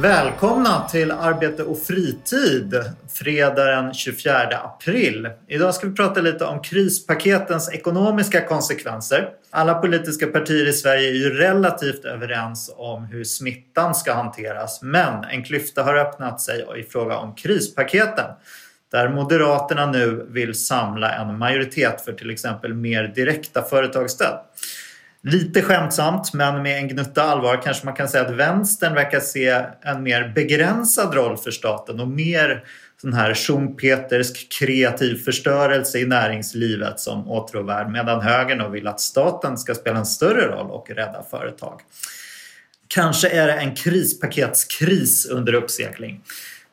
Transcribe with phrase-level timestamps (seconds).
[0.00, 2.74] Välkomna till Arbete och fritid
[3.08, 5.28] fredag den 24 april.
[5.48, 9.28] Idag ska vi prata lite om krispaketens ekonomiska konsekvenser.
[9.50, 15.24] Alla politiska partier i Sverige är ju relativt överens om hur smittan ska hanteras men
[15.24, 18.26] en klyfta har öppnat sig i fråga om krispaketen
[18.92, 24.38] där Moderaterna nu vill samla en majoritet för till exempel mer direkta företagsstöd.
[25.22, 29.64] Lite skämtsamt men med en gnutta allvar kanske man kan säga att vänstern verkar se
[29.82, 32.64] en mer begränsad roll för staten och mer
[33.00, 39.74] sån här schumpetersk kreativ förstörelse i näringslivet som åtråvärd medan högern vill att staten ska
[39.74, 41.80] spela en större roll och rädda företag.
[42.88, 46.22] Kanske är det en krispaketskris under uppsegling.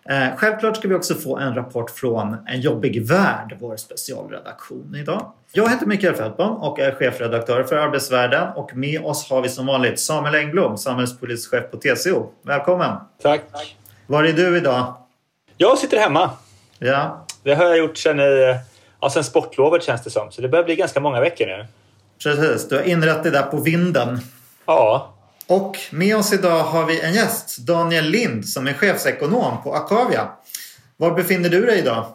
[0.10, 5.32] Eh, självklart ska vi också få en rapport från En jobbig värld, vår specialredaktion idag.
[5.52, 9.66] Jag heter Mikael Fältbom och är chefredaktör för Arbetsvärlden och med oss har vi som
[9.66, 12.30] vanligt Samuel Engblom, samhällspolitisk chef på TCO.
[12.42, 12.96] Välkommen!
[13.22, 13.42] Tack!
[14.08, 14.94] Var är du idag?
[15.58, 16.30] Jag sitter hemma.
[16.80, 17.26] Ja.
[17.44, 18.56] Det har jag gjort sedan, i,
[19.02, 21.66] ja, sedan sportlovet känns det som, så det börjar bli ganska många veckor nu.
[22.24, 24.20] Precis, du har inrett dig där på vinden.
[24.66, 25.14] Ja,
[25.48, 30.28] och med oss idag har vi en gäst, Daniel Lind, som är chefsekonom på Akavia.
[30.98, 32.06] Var befinner du dig idag?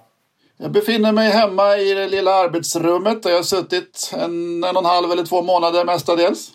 [0.57, 4.83] Jag befinner mig hemma i det lilla arbetsrummet där jag har suttit en, en och
[4.83, 6.51] en halv eller två månader mestadels.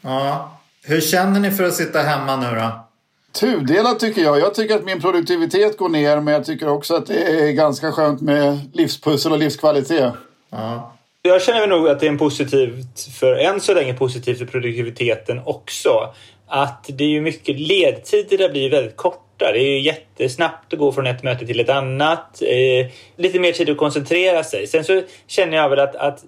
[0.00, 0.58] Ja.
[0.82, 2.86] Hur känner ni för att sitta hemma nu då?
[3.32, 4.38] Tudelat tycker jag.
[4.38, 7.92] Jag tycker att min produktivitet går ner men jag tycker också att det är ganska
[7.92, 10.12] skönt med livspussel och livskvalitet.
[10.50, 10.95] Ja.
[11.26, 15.40] Jag känner nog att det är en positivt, för än så länge positivt för produktiviteten
[15.44, 16.14] också.
[16.46, 19.52] Att det är ju mycket ledtider blir väldigt korta.
[19.52, 22.42] Det är ju jättesnabbt att gå från ett möte till ett annat.
[22.42, 22.86] Eh,
[23.16, 24.66] lite mer tid att koncentrera sig.
[24.66, 26.24] Sen så känner jag väl att, att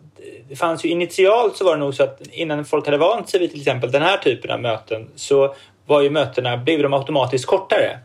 [0.49, 3.41] det fanns ju initialt så var det nog så att innan folk hade vant sig
[3.41, 5.55] vid till exempel den här typen av möten så
[5.87, 7.99] var ju mötena, blev de automatiskt kortare.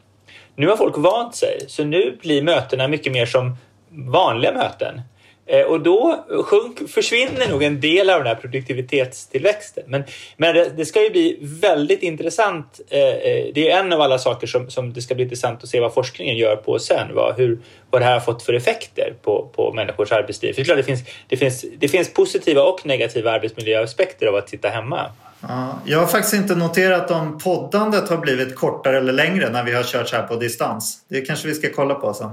[0.55, 3.57] Nu har folk vant sig så nu blir mötena mycket mer som
[3.89, 5.01] vanliga möten.
[5.45, 9.83] Eh, och då sjunk, försvinner nog en del av den här produktivitetstillväxten.
[9.87, 10.03] Men,
[10.37, 12.81] men det, det, ska ju bli väldigt intressant.
[12.89, 15.69] Eh, eh, det är en av alla saker som, som det ska bli intressant att
[15.69, 17.15] se vad forskningen gör på sen.
[17.15, 17.59] Vad, hur,
[17.89, 20.53] vad det här har fått för effekter på, på människors arbetsliv.
[20.53, 24.49] För det, klart, det, finns, det, finns, det finns positiva och negativa arbetsmiljöaspekter av att
[24.49, 25.11] sitta hemma.
[25.47, 29.73] Ja, jag har faktiskt inte noterat om poddandet har blivit kortare eller längre när vi
[29.73, 31.05] har kört så här på distans.
[31.07, 32.29] Det kanske vi ska kolla på sen.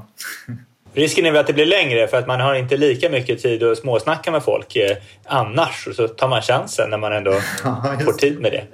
[0.93, 3.63] Risken är väl att det blir längre för att man har inte lika mycket tid
[3.63, 5.87] att småsnacka med folk eh, annars.
[5.87, 7.33] Och så tar man chansen när man ändå
[8.05, 8.65] får tid med det.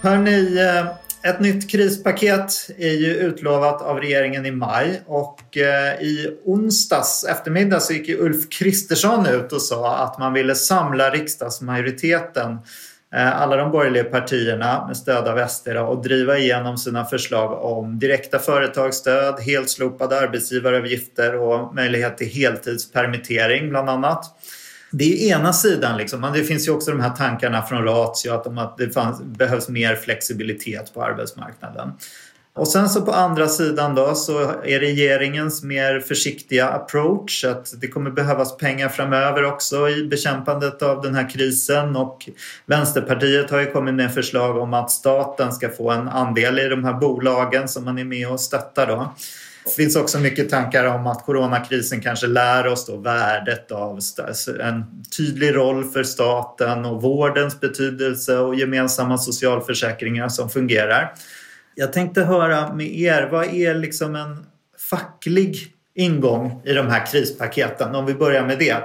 [0.00, 0.86] Hörni, eh,
[1.30, 7.80] ett nytt krispaket är ju utlovat av regeringen i maj och eh, i onsdags eftermiddag
[7.80, 12.58] så gick Ulf Kristersson ut och sa att man ville samla riksdagsmajoriteten
[13.14, 17.98] Eh, alla de borgerliga partierna med stöd av SD och driva igenom sina förslag om
[17.98, 24.24] direkta företagsstöd, helt slopade arbetsgivaravgifter och möjlighet till heltidspermittering bland annat.
[24.90, 26.20] Det är ena sidan liksom.
[26.20, 29.96] Men det finns ju också de här tankarna från Ratio att det fanns, behövs mer
[29.96, 31.92] flexibilitet på arbetsmarknaden.
[32.58, 37.88] Och sen så på andra sidan då så är regeringens mer försiktiga approach att det
[37.88, 42.28] kommer behövas pengar framöver också i bekämpandet av den här krisen och
[42.66, 46.84] Vänsterpartiet har ju kommit med förslag om att staten ska få en andel i de
[46.84, 49.14] här bolagen som man är med och stöttar då.
[49.64, 54.00] Det finns också mycket tankar om att coronakrisen kanske lär oss då värdet av
[54.60, 54.84] en
[55.16, 61.14] tydlig roll för staten och vårdens betydelse och gemensamma socialförsäkringar som fungerar.
[61.80, 64.46] Jag tänkte höra med er, vad är liksom en
[64.90, 65.56] facklig
[65.94, 67.94] ingång i de här krispaketen?
[67.94, 68.76] Om vi börjar med det.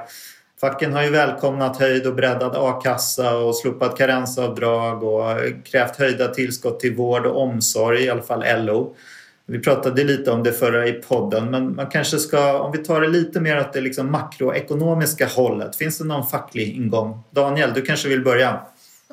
[0.62, 5.26] Facken har ju välkomnat höjd och breddad a-kassa och slopat karensavdrag och
[5.66, 8.96] krävt höjda tillskott till vård och omsorg, i alla fall LO.
[9.46, 13.02] Vi pratade lite om det förra i podden men man kanske ska, om vi tar
[13.02, 15.76] det lite mer åt det liksom makroekonomiska hållet.
[15.76, 17.24] Finns det någon facklig ingång?
[17.32, 18.60] Daniel, du kanske vill börja?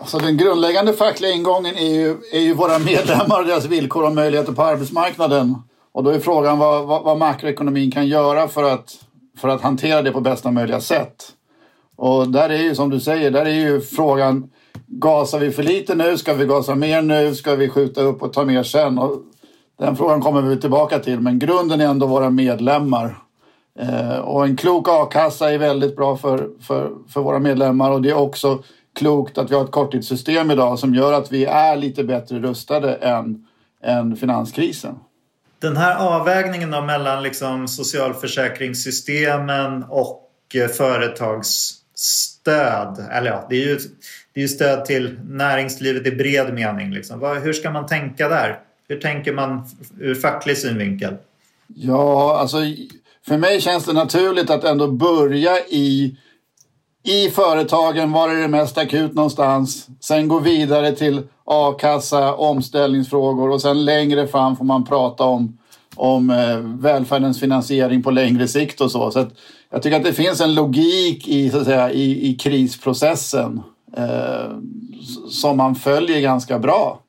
[0.01, 4.15] Alltså den grundläggande fackliga ingången är ju, är ju våra medlemmar och deras villkor och
[4.15, 5.57] möjligheter på arbetsmarknaden.
[5.93, 8.99] Och då är frågan vad, vad, vad makroekonomin kan göra för att,
[9.39, 11.33] för att hantera det på bästa möjliga sätt.
[11.97, 14.51] Och där är ju som du säger, där är ju frågan
[14.87, 16.19] Gasar vi för lite nu?
[16.19, 17.35] Ska vi gasa mer nu?
[17.35, 18.99] Ska vi skjuta upp och ta mer sen?
[18.99, 19.17] Och
[19.79, 23.19] Den frågan kommer vi tillbaka till, men grunden är ändå våra medlemmar.
[23.79, 28.11] Eh, och en klok a-kassa är väldigt bra för, för, för våra medlemmar och det
[28.11, 28.63] är också
[28.95, 32.95] klokt att vi har ett korttidssystem idag som gör att vi är lite bättre rustade
[32.95, 33.47] än,
[33.83, 34.95] än finanskrisen.
[35.59, 43.79] Den här avvägningen då mellan liksom socialförsäkringssystemen och eh, företagsstöd, eller ja, det är ju,
[44.33, 46.91] det är ju stöd till näringslivet i bred mening.
[46.91, 47.41] Liksom.
[47.43, 48.59] Hur ska man tänka där?
[48.89, 51.17] Hur tänker man ur facklig synvinkel?
[51.67, 52.59] Ja, alltså
[53.27, 56.17] för mig känns det naturligt att ändå börja i,
[57.03, 59.87] i företagen, var är det mest akut någonstans?
[60.01, 65.59] Sen gå vidare till a-kassa, omställningsfrågor och sen längre fram får man prata om,
[65.97, 69.11] om eh, välfärdens finansiering på längre sikt och så.
[69.11, 69.27] så
[69.71, 73.63] jag tycker att det finns en logik i, så att säga, i, i krisprocessen
[73.97, 74.57] eh,
[75.31, 77.01] som man följer ganska bra.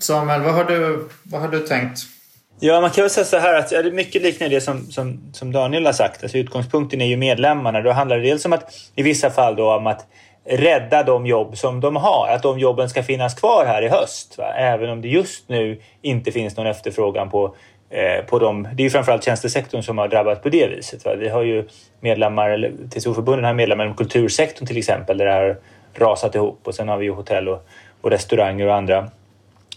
[0.00, 1.98] Samuel, vad har du, vad har du tänkt?
[2.62, 5.52] Ja, man kan väl säga så här att det mycket liknar det som, som, som
[5.52, 6.22] Daniel har sagt.
[6.22, 7.80] Alltså, utgångspunkten är ju medlemmarna.
[7.80, 10.06] Då handlar det dels om att i vissa fall då om att
[10.44, 12.28] rädda de jobb som de har.
[12.28, 14.38] Att de jobben ska finnas kvar här i höst.
[14.38, 14.52] Va?
[14.52, 17.54] Även om det just nu inte finns någon efterfrågan på,
[17.90, 18.68] eh, på dem.
[18.72, 21.04] Det är ju framförallt tjänstesektorn som har drabbats på det viset.
[21.04, 21.14] Va?
[21.14, 21.68] Vi har ju
[22.00, 25.56] medlemmar, eller TCO-förbunden har medlemmar inom kultursektorn till exempel där det har
[25.94, 26.60] rasat ihop.
[26.64, 27.66] Och sen har vi ju hotell och,
[28.00, 29.10] och restauranger och andra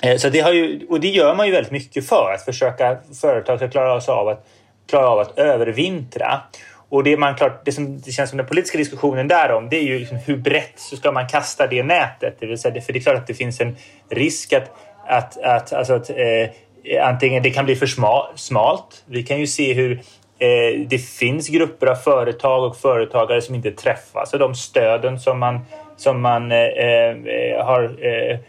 [0.03, 2.97] Eh, så det, har ju, och det gör man ju väldigt mycket för att försöka
[3.21, 4.45] företag ska klara sig av att,
[4.89, 6.41] klara av att övervintra.
[6.89, 9.83] Och det, man klart, det som det känns som den politiska diskussionen därom det är
[9.83, 12.37] ju liksom hur brett så ska man kasta det nätet?
[12.39, 13.75] Det vill säga, för det är klart att det finns en
[14.09, 14.71] risk att,
[15.07, 17.87] att, att, alltså att eh, antingen det kan bli för
[18.35, 19.03] smalt.
[19.05, 19.91] Vi kan ju se hur
[20.39, 25.39] eh, det finns grupper av företag och företagare som inte träffas och de stöden som
[25.39, 25.59] man,
[25.97, 28.39] som man eh, eh har eh,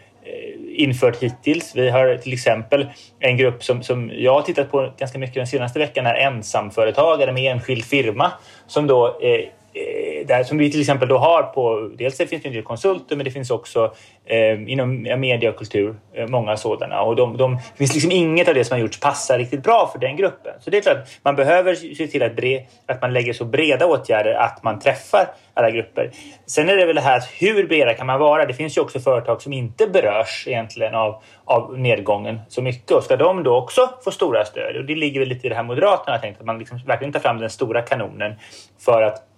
[0.74, 1.76] infört hittills.
[1.76, 2.86] Vi har till exempel
[3.20, 7.32] en grupp som, som jag har tittat på ganska mycket den senaste veckan är ensamföretagare
[7.32, 8.32] med enskild firma
[8.66, 12.42] som då eh, Eh, där som vi till exempel då har på, dels det finns
[12.42, 13.94] det en del konsulter men det finns också
[14.24, 18.48] eh, inom media och kultur eh, många sådana och de, de, det finns liksom inget
[18.48, 20.52] av det som har gjorts passar riktigt bra för den gruppen.
[20.60, 23.86] Så det är klart man behöver se till att, bre, att man lägger så breda
[23.86, 26.10] åtgärder att man träffar alla grupper.
[26.46, 28.46] Sen är det väl det här hur breda kan man vara?
[28.46, 33.04] Det finns ju också företag som inte berörs egentligen av, av nedgången så mycket och
[33.04, 34.76] ska de då också få stora stöd?
[34.76, 37.12] Och det ligger väl lite i det här Moderaterna har tänkt att man liksom verkligen
[37.12, 38.34] tar fram den stora kanonen
[38.78, 39.33] för att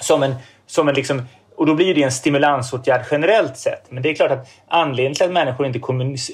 [0.00, 0.34] som en,
[0.66, 1.22] som en liksom,
[1.56, 3.90] och då blir det en stimulansåtgärd generellt sett.
[3.90, 5.80] Men det är klart att anledningen till att människor inte,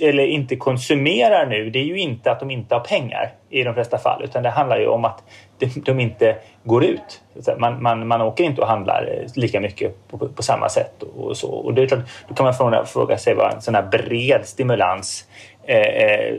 [0.01, 3.75] eller inte konsumerar nu det är ju inte att de inte har pengar i de
[3.75, 5.23] flesta fall utan det handlar ju om att
[5.85, 7.23] de, inte går ut.
[7.59, 11.03] Man, man, man åker inte och handlar eh, lika mycket på, på samma sätt.
[11.03, 11.51] Och, och, så.
[11.51, 14.41] och det är klart, då kan man fråga, fråga sig vad en sån här bred
[14.45, 15.25] stimulans
[15.65, 16.35] eh, eh,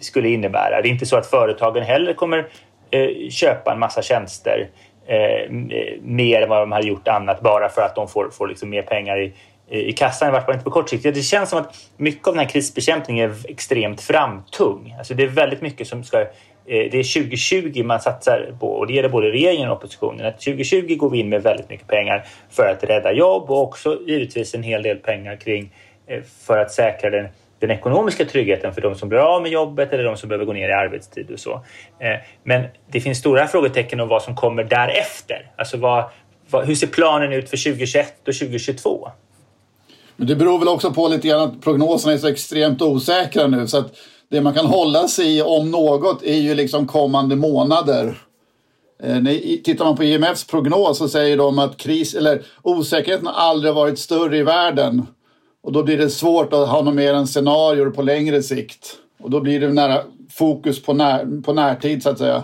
[0.00, 0.82] skulle innebära.
[0.82, 2.48] Det är inte så att företagen heller kommer
[2.90, 4.68] eh, köpa en massa tjänster
[5.08, 5.50] eh,
[6.02, 8.82] mer än vad de hade gjort annat bara för att de får, får liksom mer
[8.82, 9.32] pengar i,
[9.70, 11.02] i kassan, i vart fall inte på kort sikt.
[11.02, 14.94] Det känns som att mycket av den här krisbekämpningen är extremt framtung.
[14.98, 16.20] Alltså det är väldigt mycket som ska...
[16.20, 16.26] Eh,
[16.66, 20.26] det är 2020 man satsar på och det gäller både regeringen och oppositionen.
[20.26, 23.98] Att 2020 går vi in med väldigt mycket pengar för att rädda jobb och också
[24.06, 25.72] givetvis en hel del pengar kring
[26.06, 27.28] eh, för att säkra den
[27.58, 30.52] den ekonomiska tryggheten för de som blir av med jobbet eller de som behöver gå
[30.52, 31.52] ner i arbetstid och så.
[31.98, 35.50] Eh, men det finns stora frågetecken om vad som kommer därefter.
[35.56, 36.04] Alltså vad,
[36.50, 39.08] vad, hur ser planen ut för 2021 och 2022?
[40.16, 43.66] Men det beror väl också på lite grann att prognoserna är så extremt osäkra nu
[43.66, 43.92] så att
[44.30, 48.18] det man kan hålla sig i om något är ju liksom kommande månader.
[49.02, 49.22] Eh,
[49.64, 53.98] tittar man på IMFs prognos så säger de att kris, eller osäkerheten har aldrig varit
[53.98, 55.06] större i världen
[55.68, 58.96] och då blir det svårt att ha något mer än scenarier på längre sikt.
[59.22, 62.42] Och då blir det nära fokus på, när, på närtid så att säga.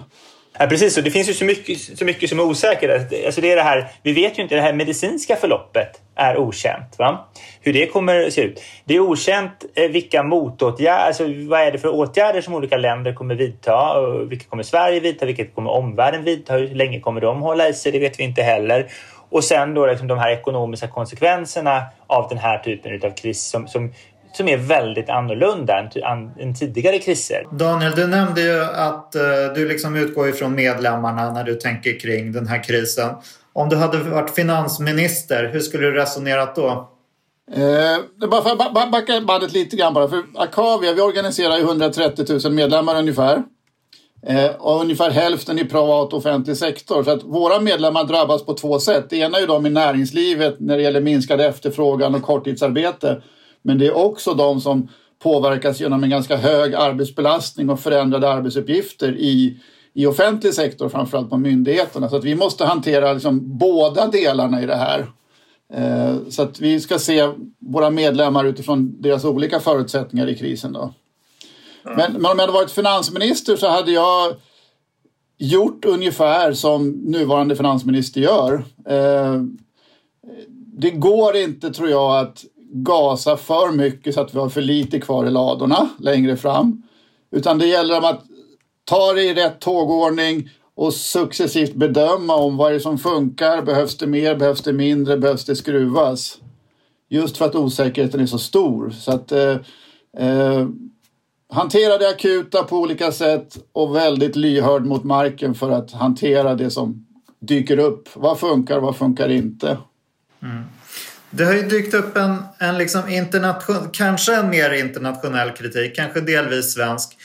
[0.59, 3.13] Ja, precis, och det finns ju så mycket, så mycket som är osäkert.
[3.27, 6.99] Alltså det är det här, vi vet ju inte, det här medicinska förloppet är okänt.
[6.99, 7.29] Va?
[7.61, 8.63] Hur det kommer att se ut.
[8.85, 13.15] Det är okänt eh, vilka motåtgärder, alltså vad är det för åtgärder som olika länder
[13.15, 13.99] kommer vidta.
[13.99, 17.75] Och vilka kommer Sverige vidta, vilket kommer omvärlden vidta, hur länge kommer de hålla i
[17.75, 18.87] sig, det vet vi inte heller.
[19.35, 23.69] Och sen då liksom de här ekonomiska konsekvenserna av den här typen av kris som,
[23.69, 23.93] som,
[24.33, 27.47] som är väldigt annorlunda än, än tidigare kriser.
[27.53, 32.33] Daniel, du nämnde ju att uh, du liksom utgår ifrån medlemmarna när du tänker kring
[32.33, 33.15] den här krisen.
[33.53, 36.91] Om du hade varit finansminister, hur skulle du resonerat då?
[37.53, 40.09] Eh, bara för att backa bandet lite grann bara.
[40.09, 43.43] För Akavia, vi organiserar ju 130 000 medlemmar ungefär.
[44.27, 47.03] Eh, och ungefär hälften i privat och offentlig sektor.
[47.03, 49.11] Så att våra medlemmar drabbas på två sätt.
[49.11, 53.23] Det ena är de i näringslivet när det gäller minskad efterfrågan och korttidsarbete.
[53.63, 54.89] Men det är också de som
[55.23, 59.59] påverkas genom en ganska hög arbetsbelastning och förändrade arbetsuppgifter i,
[59.95, 62.09] i offentlig sektor, framförallt på myndigheterna.
[62.09, 65.07] Så att vi måste hantera liksom båda delarna i det här.
[65.75, 67.29] Eh, så att vi ska se
[67.59, 70.73] våra medlemmar utifrån deras olika förutsättningar i krisen.
[70.73, 70.93] Då.
[71.85, 74.35] Men, men om jag hade varit finansminister så hade jag
[75.39, 78.65] gjort ungefär som nuvarande finansminister gör.
[78.89, 79.43] Eh,
[80.79, 85.01] det går inte, tror jag, att gasa för mycket så att vi har för lite
[85.01, 86.83] kvar i ladorna längre fram.
[87.31, 88.25] Utan det gäller att
[88.85, 93.63] ta det i rätt tågordning och successivt bedöma om vad är det som funkar.
[93.63, 94.37] Behövs det mer?
[94.37, 95.17] Behövs det mindre?
[95.17, 96.39] Behövs det skruvas?
[97.09, 98.91] Just för att osäkerheten är så stor.
[98.91, 99.57] Så att eh,
[100.19, 100.67] eh,
[101.53, 106.71] hantera det akuta på olika sätt och väldigt lyhörd mot marken för att hantera det
[106.71, 107.07] som
[107.41, 108.09] dyker upp.
[108.15, 108.81] Vad funkar?
[108.81, 109.79] Vad funkar inte?
[110.43, 110.65] Mm.
[111.31, 116.21] Det har ju dykt upp en, en liksom internation, kanske en mer internationell kritik, kanske
[116.21, 117.17] delvis svensk,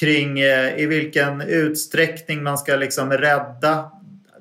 [0.00, 3.90] kring eh, i vilken utsträckning man ska liksom rädda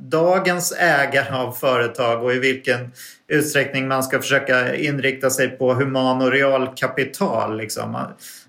[0.09, 2.91] dagens ägare av företag och i vilken
[3.27, 7.57] utsträckning man ska försöka inrikta sig på human och realkapital.
[7.57, 7.97] Liksom.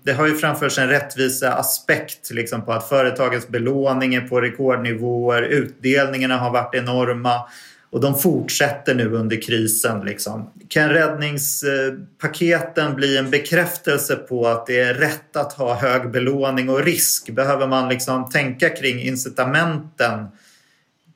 [0.03, 5.41] Det har ju framförts en rättvisa aspekt liksom, på att företagens belåning är på rekordnivåer,
[5.41, 7.41] utdelningarna har varit enorma
[7.89, 10.05] och de fortsätter nu under krisen.
[10.05, 10.51] Liksom.
[10.67, 16.83] Kan räddningspaketen bli en bekräftelse på att det är rätt att ha hög belåning och
[16.83, 17.29] risk?
[17.29, 20.27] Behöver man liksom tänka kring incitamenten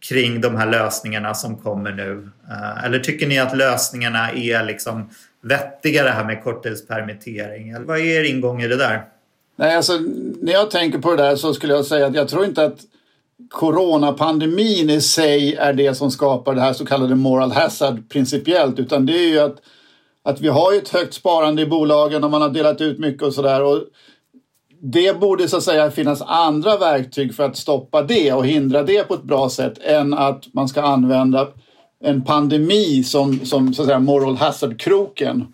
[0.10, 2.30] kring de här lösningarna som kommer nu?
[2.50, 5.10] Eh, eller tycker ni att lösningarna är liksom
[5.42, 7.86] vettiga det här med korttidspermittering?
[7.86, 9.04] vad är er ingång i det där?
[9.56, 9.94] Nej, alltså,
[10.42, 12.80] när jag tänker på det där så skulle jag säga att jag tror inte att
[13.50, 19.06] coronapandemin i sig är det som skapar det här så kallade moral hazard principiellt utan
[19.06, 19.56] det är ju att,
[20.24, 23.34] att vi har ett högt sparande i bolagen och man har delat ut mycket och
[23.34, 23.62] sådär.
[24.84, 29.08] Det borde så att säga finnas andra verktyg för att stoppa det och hindra det
[29.08, 31.48] på ett bra sätt än att man ska använda
[32.04, 35.54] en pandemi som, som så att säga moral hazard-kroken.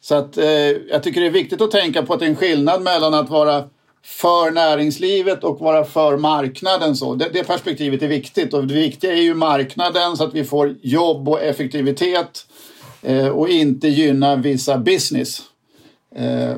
[0.00, 0.46] Så att eh,
[0.90, 3.30] jag tycker det är viktigt att tänka på att det är en skillnad mellan att
[3.30, 3.64] vara
[4.04, 6.96] för näringslivet och vara för marknaden.
[6.96, 7.14] Så.
[7.14, 10.76] Det, det, perspektivet är viktigt och det viktiga är ju marknaden så att vi får
[10.82, 12.46] jobb och effektivitet
[13.02, 15.42] eh, och inte gynna vissa business.
[16.16, 16.56] Eh,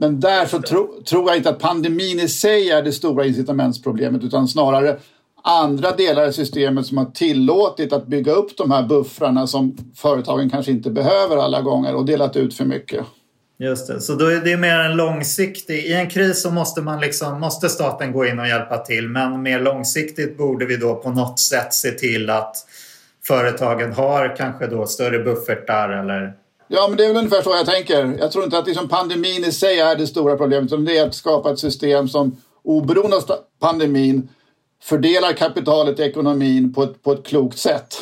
[0.00, 4.48] men därför tro, tror jag inte att pandemin i sig är det stora incitamentsproblemet utan
[4.48, 4.98] snarare
[5.42, 10.50] andra delar i systemet som har tillåtit att bygga upp de här buffrarna som företagen
[10.50, 13.04] kanske inte behöver alla gånger och delat ut för mycket.
[13.60, 15.74] Just det, så då är det mer en långsiktig...
[15.74, 19.42] I en kris så måste, man liksom, måste staten gå in och hjälpa till men
[19.42, 22.56] mer långsiktigt borde vi då på något sätt se till att
[23.26, 26.32] företagen har kanske då större buffertar eller
[26.68, 28.16] Ja, men det är väl ungefär så jag tänker.
[28.18, 31.06] Jag tror inte att liksom pandemin i sig är det stora problemet, utan det är
[31.06, 33.22] att skapa ett system som oberoende av
[33.60, 34.28] pandemin
[34.82, 37.96] fördelar kapitalet i ekonomin på ett, på ett klokt sätt.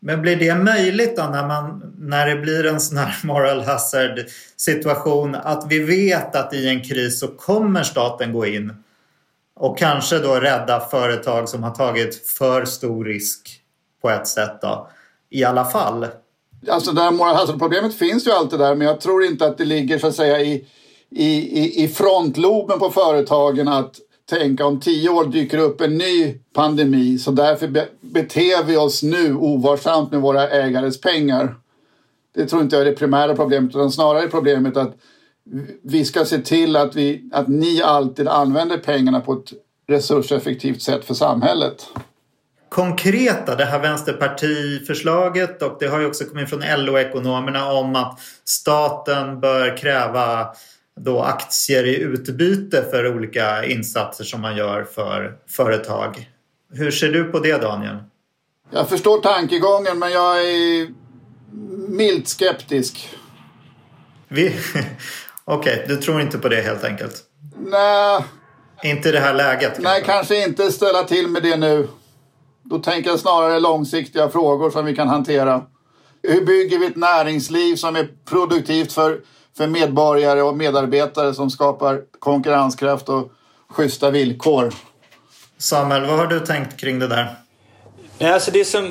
[0.00, 4.26] Men blir det möjligt då när, man, när det blir en sån här moral hazard
[4.56, 8.72] situation att vi vet att i en kris så kommer staten gå in
[9.56, 13.60] och kanske då rädda företag som har tagit för stor risk
[14.02, 14.90] på ett sätt då,
[15.30, 16.06] i alla fall?
[16.68, 19.58] Alltså det här moral alltså, hazard-problemet finns ju alltid där men jag tror inte att
[19.58, 20.66] det ligger så att säga i,
[21.10, 23.96] i, i frontloben på företagen att
[24.30, 27.68] tänka om tio år dyker upp en ny pandemi så därför
[28.00, 31.54] beter vi oss nu ovarsamt med våra ägares pengar.
[32.34, 34.96] Det tror inte jag är det primära problemet utan snarare problemet att
[35.82, 39.52] vi ska se till att, vi, att ni alltid använder pengarna på ett
[39.88, 41.86] resurseffektivt sätt för samhället.
[42.76, 49.40] Konkreta, det här vänsterpartiförslaget och det har ju också kommit från LO-ekonomerna om att staten
[49.40, 50.48] bör kräva
[51.00, 56.30] då aktier i utbyte för olika insatser som man gör för företag.
[56.72, 57.96] Hur ser du på det Daniel?
[58.70, 60.88] Jag förstår tankegången men jag är
[61.88, 63.10] milt skeptisk.
[64.28, 64.46] Vi...
[65.44, 67.22] Okej, okay, du tror inte på det helt enkelt?
[67.56, 68.24] Nej.
[68.82, 69.72] Inte i det här läget?
[69.72, 69.82] Kanske.
[69.82, 71.88] Nej, kanske inte ställa till med det nu.
[72.70, 75.62] Då tänker jag snarare långsiktiga frågor som vi kan hantera.
[76.22, 79.20] Hur bygger vi ett näringsliv som är produktivt för
[79.56, 83.32] för medborgare och medarbetare som skapar konkurrenskraft och
[83.68, 84.72] schyssta villkor.
[85.58, 87.34] Samuel, vad har du tänkt kring det där?
[88.18, 88.84] Nej, alltså det som...
[88.84, 88.90] Eh,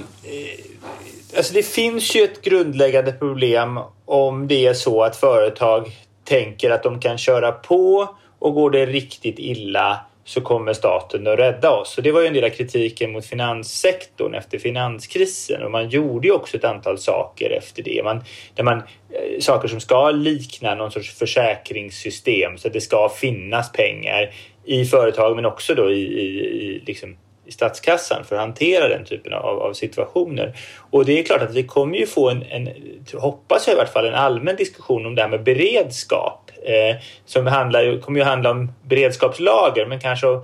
[1.38, 5.91] alltså det finns ju ett grundläggande problem om det är så att företag
[6.24, 11.39] tänker att de kan köra på och går det riktigt illa så kommer staten att
[11.39, 11.98] rädda oss.
[11.98, 16.27] Och det var ju en del av kritiken mot finanssektorn efter finanskrisen och man gjorde
[16.27, 18.01] ju också ett antal saker efter det.
[18.03, 18.24] Man,
[18.55, 23.72] där man, eh, saker som ska likna någon sorts försäkringssystem så att det ska finnas
[23.72, 24.34] pengar
[24.65, 29.05] i företag men också då i, i, i liksom i statskassan för att hantera den
[29.05, 30.55] typen av, av, situationer.
[30.91, 32.70] Och det är klart att vi kommer ju få en, en,
[33.13, 36.95] hoppas jag i vart fall, en allmän diskussion om det här med beredskap eh,
[37.25, 40.41] som handlar, kommer ju handla om beredskapslager men kanske eh,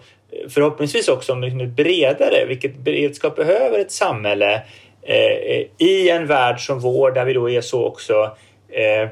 [0.49, 4.53] förhoppningsvis också om liksom ett bredare, vilket beredskap behöver ett samhälle
[5.01, 8.37] eh, eh, i en värld som vår där vi då är så också
[8.69, 9.09] eh,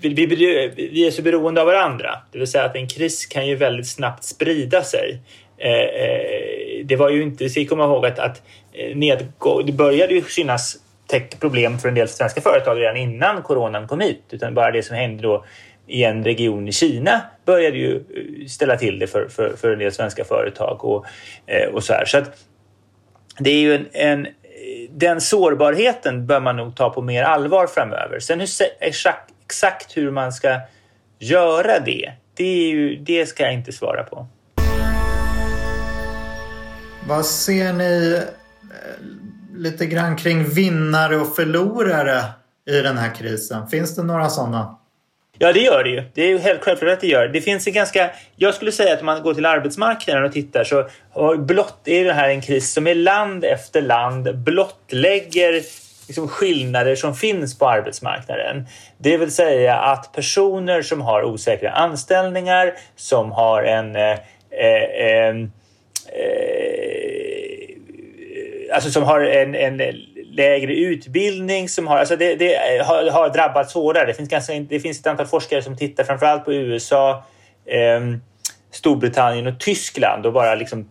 [0.00, 0.26] vi, vi,
[0.76, 3.88] vi, är så beroende av varandra, det vill säga att en kris kan ju väldigt
[3.88, 5.18] snabbt sprida sig.
[5.58, 9.72] Eh, eh, det var ju inte, vi ska komma ihåg att, att eh, nedgång, det
[9.72, 10.76] började ju synas
[11.40, 14.22] problem för en del svenska företag redan innan coronan kom hit.
[14.30, 15.44] Utan bara det som hände då
[15.86, 19.78] i en region i Kina började ju eh, ställa till det för, för, för en
[19.78, 20.84] del svenska företag.
[20.84, 21.06] Och,
[21.46, 22.04] eh, och så här.
[22.04, 22.44] Så att
[23.38, 24.26] det är ju en, en,
[24.90, 28.18] den sårbarheten bör man nog ta på mer allvar framöver.
[28.20, 28.48] Sen hur,
[28.80, 30.60] exakt, exakt hur man ska
[31.18, 34.26] göra det, det, är ju, det ska jag inte svara på.
[37.08, 42.22] Vad ser ni eh, lite grann kring vinnare och förlorare
[42.70, 43.68] i den här krisen?
[43.68, 44.78] Finns det några sådana?
[45.38, 46.02] Ja, det gör det ju.
[46.14, 47.28] Det är ju helt självklart att det gör.
[47.28, 48.10] Det finns en ganska...
[48.36, 50.88] Jag skulle säga att om man går till arbetsmarknaden och tittar så
[51.38, 55.62] blott, är det här en kris som i land efter land blottlägger
[56.06, 58.66] liksom skillnader som finns på arbetsmarknaden.
[58.98, 64.18] Det vill säga att personer som har osäkra anställningar, som har en eh,
[64.50, 65.36] eh, eh,
[66.08, 66.64] eh
[68.72, 69.80] alltså som har en, en
[70.36, 74.06] lägre utbildning, som har, alltså det, det har, har, drabbats hårdare.
[74.06, 77.24] Det finns, ganska, det finns ett antal forskare som tittar framförallt på USA,
[77.66, 78.00] eh,
[78.70, 80.88] Storbritannien och Tyskland och bara liksom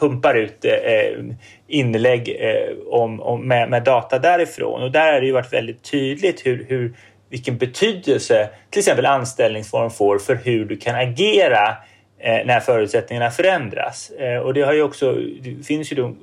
[0.00, 1.24] pumpar ut eh,
[1.68, 4.82] inlägg eh, om, om, med, med, data därifrån.
[4.82, 6.94] Och där har det ju varit väldigt tydligt hur, hur,
[7.28, 11.76] vilken betydelse till exempel anställningsform får för hur du kan agera
[12.18, 14.10] eh, när förutsättningarna förändras.
[14.10, 16.14] Eh, och det har ju också, det finns ju då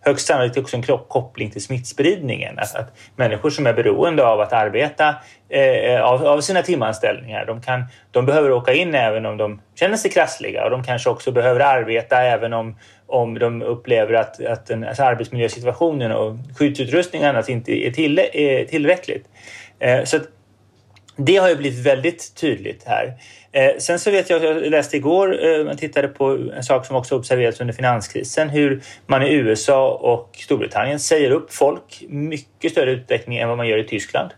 [0.00, 2.58] högst sannolikt också en koppling till smittspridningen.
[2.58, 5.14] Att, att människor som är beroende av att arbeta
[5.48, 9.60] eh, eh, av, av, sina timanställningar, de, kan, de behöver åka in även om de
[9.74, 14.44] känner sig krassliga och de kanske också behöver arbeta även om, om de upplever att,
[14.44, 19.24] att den, alltså arbetsmiljösituationen och skyddsutrustning och annat inte är, till, är eh, tillräckligt.
[19.78, 20.18] Eh, så
[21.16, 23.14] det har ju blivit väldigt tydligt här.
[23.58, 27.16] Eh, sen så vet jag, jag läste igår, eh, tittade på en sak som också
[27.16, 33.38] observerats under finanskrisen, hur man i USA och Storbritannien säger upp folk mycket större utsträckning
[33.38, 34.30] än vad man gör i Tyskland.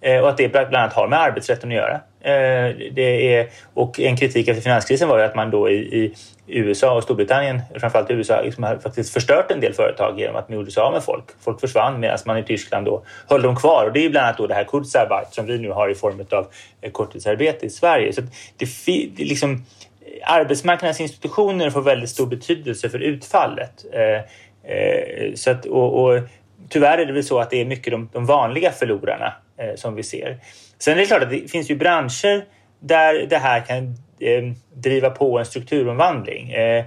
[0.00, 2.00] Eh, och att det bland annat har med arbetsrätten att göra.
[2.24, 6.14] Eh, det är, och en kritik efter finanskrisen var ju att man då i,
[6.46, 10.36] i USA och Storbritannien, framförallt i USA, liksom har faktiskt förstört en del företag genom
[10.36, 11.24] att man gjorde sig av med folk.
[11.44, 13.86] Folk försvann medan man i Tyskland då höll dem kvar.
[13.86, 16.26] Och det är bland annat då det här Kurzarbeit som vi nu har i form
[16.30, 16.46] av
[16.80, 18.12] eh, korttidsarbete i Sverige.
[18.12, 18.20] Så
[18.56, 18.66] det,
[19.16, 19.64] det liksom,
[20.22, 23.84] arbetsmarknadens institutioner får väldigt stor betydelse för utfallet.
[23.92, 26.20] Eh, så att, och, och,
[26.68, 29.94] tyvärr är det väl så att det är mycket de, de vanliga förlorarna Eh, som
[29.94, 30.38] vi ser.
[30.78, 32.44] Sen är det klart att det finns ju branscher
[32.80, 33.84] där det här kan
[34.20, 34.42] eh,
[34.74, 36.52] driva på en strukturomvandling.
[36.52, 36.84] Eh,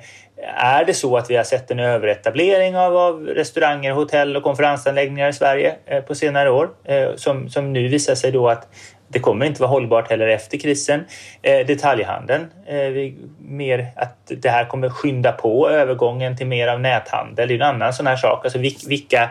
[0.55, 5.29] är det så att vi har sett en överetablering av, av restauranger, hotell och konferensanläggningar
[5.29, 8.67] i Sverige eh, på senare år eh, som, som nu visar sig då att
[9.07, 11.05] det kommer inte vara hållbart heller efter krisen.
[11.41, 17.47] Eh, detaljhandeln, eh, mer att det här kommer skynda på övergången till mer av näthandel.
[17.47, 18.45] Det är en annan sån här sak.
[18.45, 19.29] Alltså vilka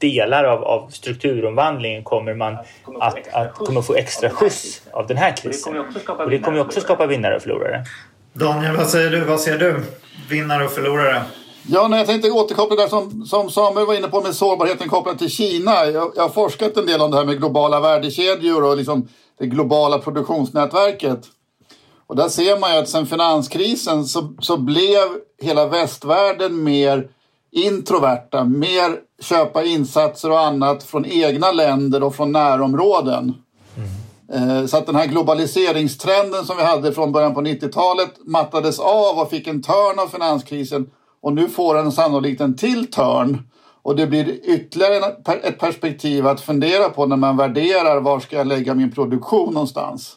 [0.00, 2.56] delar av, av strukturomvandlingen kommer man
[3.00, 5.78] att, att kommer få extra skjuts av den här krisen.
[6.18, 7.84] Och det kommer ju också skapa vinnare och förlorare.
[8.32, 9.20] Daniel, vad säger du?
[9.20, 9.82] Vad ser du?
[10.28, 11.22] Vinnare och förlorare?
[11.68, 15.18] Ja, när jag tänkte återkoppla där som, som Samuel var inne på med sårbarheten kopplat
[15.18, 15.86] till Kina.
[15.86, 19.08] Jag, jag har forskat en del om det här med globala värdekedjor och liksom
[19.38, 21.20] det globala produktionsnätverket.
[22.06, 25.08] Och där ser man ju att sen finanskrisen så, så blev
[25.42, 27.08] hela västvärlden mer
[27.52, 33.34] introverta, mer köpa insatser och annat från egna länder och från närområden.
[33.76, 34.68] Mm.
[34.68, 39.30] Så att den här globaliseringstrenden som vi hade från början på 90-talet mattades av och
[39.30, 40.90] fick en törn av finanskrisen.
[41.22, 43.38] Och nu får den sannolikt en till törn.
[43.82, 48.46] Och det blir ytterligare ett perspektiv att fundera på när man värderar var ska jag
[48.46, 50.16] lägga min produktion någonstans.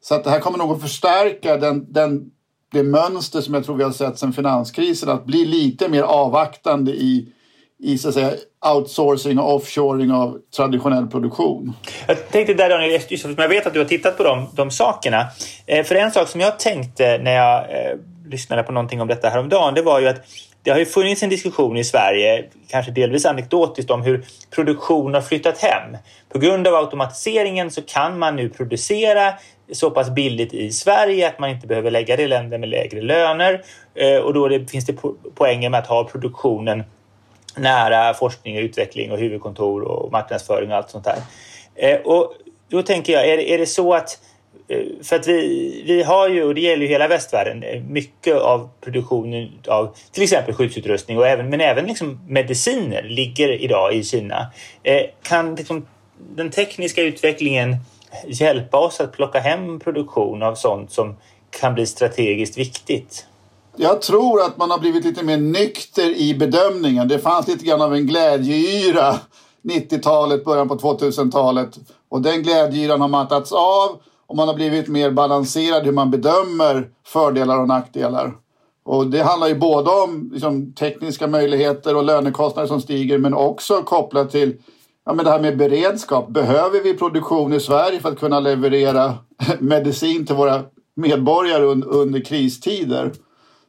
[0.00, 2.30] Så att det här kommer nog att förstärka den, den
[2.72, 6.92] det mönster som jag tror vi har sett sedan finanskrisen att bli lite mer avvaktande
[6.92, 7.32] i,
[7.82, 8.30] i så att säga,
[8.74, 11.72] outsourcing och offshoring av traditionell produktion.
[12.06, 15.26] Jag tänkte där Daniel, eftersom jag vet att du har tittat på de, de sakerna.
[15.66, 17.98] Eh, för en sak som jag tänkte när jag eh,
[18.30, 19.74] lyssnade på någonting om detta häromdagen.
[19.74, 20.20] Det var ju att
[20.62, 25.20] det har ju funnits en diskussion i Sverige, kanske delvis anekdotiskt, om hur produktion har
[25.20, 25.96] flyttat hem.
[26.32, 29.32] På grund av automatiseringen så kan man nu producera
[29.72, 33.02] så pass billigt i Sverige att man inte behöver lägga det i länder med lägre
[33.02, 33.62] löner
[33.94, 34.96] eh, och då finns det
[35.34, 36.84] poänger med att ha produktionen
[37.60, 41.18] nära forskning och utveckling och huvudkontor och marknadsföring och allt sånt där.
[41.74, 42.32] Eh, och
[42.68, 44.18] då tänker jag, är det, är det så att
[44.68, 48.36] eh, för att vi, vi har ju, och det gäller ju hela västvärlden, eh, mycket
[48.36, 54.04] av produktionen av till exempel skyddsutrustning och även, men även liksom mediciner ligger idag i
[54.04, 54.46] Kina.
[55.22, 55.86] Kan liksom
[56.36, 57.76] den tekniska utvecklingen
[58.26, 61.16] hjälpa oss att plocka hem produktion av sånt som
[61.50, 63.27] kan bli strategiskt viktigt?
[63.80, 67.08] Jag tror att man har blivit lite mer nykter i bedömningen.
[67.08, 69.14] Det fanns lite grann av en glädjeyra
[69.62, 71.78] 90-talet, början på 2000-talet.
[72.08, 76.88] Och den glädjeyran har mattats av och man har blivit mer balanserad hur man bedömer
[77.06, 78.32] fördelar och nackdelar.
[78.84, 83.82] Och det handlar ju både om liksom, tekniska möjligheter och lönekostnader som stiger men också
[83.82, 84.56] kopplat till
[85.06, 86.28] ja, men det här med beredskap.
[86.28, 89.14] Behöver vi produktion i Sverige för att kunna leverera
[89.58, 90.62] medicin till våra
[90.94, 93.12] medborgare under kristider?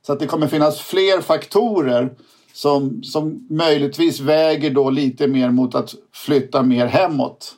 [0.06, 2.14] Så att det kommer finnas fler faktorer
[2.54, 7.56] som, som möjligtvis väger då lite mer mot att flytta mer hemåt.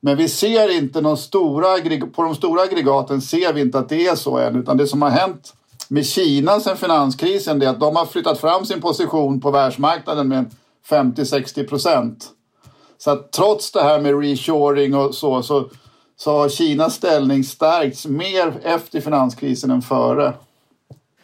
[0.00, 1.66] Men vi ser inte någon stora,
[2.14, 5.02] på de stora aggregaten ser vi inte att det är så än utan det som
[5.02, 5.54] har hänt
[5.88, 10.54] med Kina sedan finanskrisen är att de har flyttat fram sin position på världsmarknaden med
[10.88, 12.28] 50-60 procent.
[12.98, 15.68] Så att trots det här med reshoring och så, så,
[16.16, 20.32] så har Kinas ställning stärkts mer efter finanskrisen än före.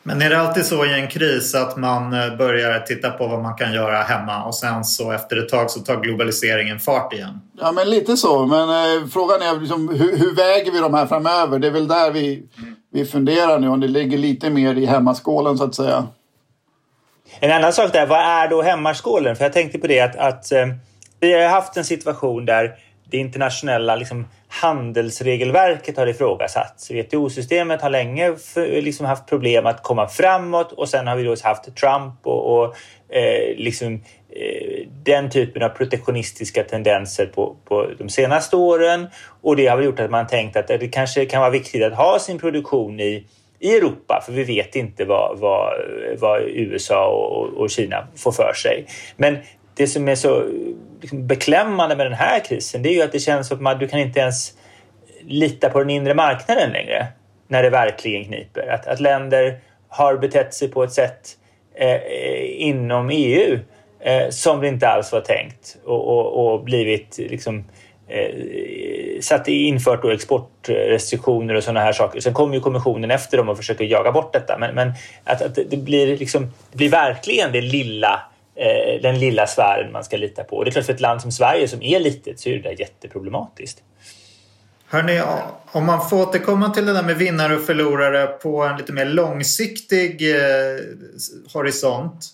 [0.06, 3.42] Men är det alltid så i en kris att man eh, börjar titta på vad
[3.42, 7.40] man kan göra hemma och sen så efter ett tag så tar globaliseringen fart igen?
[7.60, 8.46] Ja men lite så.
[8.46, 11.58] Men eh, frågan är liksom, hur, hur, väger vi de här framöver?
[11.58, 12.74] Det är väl där vi, mm.
[12.92, 16.06] vi funderar nu om det ligger lite mer i hemmaskålen så att säga.
[17.40, 19.36] En annan sak där, vad är då hemmaskålen?
[19.36, 20.66] För jag tänkte på det att, att eh,
[21.20, 22.74] vi har haft en situation där
[23.10, 24.26] det internationella liksom,
[24.62, 26.90] handelsregelverket har ifrågasatts.
[26.90, 31.76] WTO-systemet har länge liksom haft problem att komma framåt och sen har vi då haft
[31.76, 32.76] Trump och, och
[33.16, 33.94] eh, liksom,
[34.30, 39.06] eh, den typen av protektionistiska tendenser på, på de senaste åren.
[39.42, 41.94] Och det har väl gjort att man tänkt att det kanske kan vara viktigt att
[41.94, 43.26] ha sin produktion i
[43.58, 45.72] i Europa, för vi vet inte vad, vad,
[46.18, 48.86] vad USA och, och Kina får för sig.
[49.16, 49.38] Men
[49.74, 50.44] det som är så
[51.00, 53.88] liksom beklämmande med den här krisen det är ju att det känns som att du
[53.88, 54.52] kan inte ens
[55.20, 57.06] lita på den inre marknaden längre
[57.48, 58.66] när det verkligen kniper.
[58.66, 59.58] Att, att länder
[59.88, 61.36] har betett sig på ett sätt
[61.74, 62.00] eh,
[62.62, 63.58] inom EU
[64.00, 67.64] eh, som det inte alls var tänkt och, och, och blivit liksom
[68.08, 68.34] eh,
[69.20, 72.20] satt infört då exportrestriktioner och sådana här saker.
[72.20, 74.58] Sen kommer ju kommissionen efter dem och försöker jaga bort detta.
[74.58, 74.92] Men, men
[75.24, 78.20] att, att det, blir liksom, det blir verkligen det lilla
[78.56, 80.56] eh, den lilla sfären man ska lita på.
[80.56, 82.62] Och det är klart för ett land som Sverige som är litet så är det
[82.62, 83.82] där jätteproblematiskt.
[84.86, 85.22] Hörrni,
[85.72, 89.04] om man får återkomma till det där med vinnare och förlorare på en lite mer
[89.04, 90.80] långsiktig eh,
[91.52, 92.26] horisont.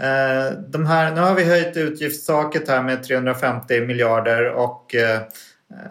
[0.00, 5.20] Eh, de här, nu har vi höjt utgiftstaket här med 350 miljarder och eh,